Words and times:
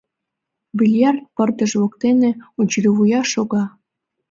Бильярд 0.77 1.21
пырдыж 1.35 1.71
воктен 1.81 2.17
унчыливуя 2.59 3.21
шога. 3.31 3.63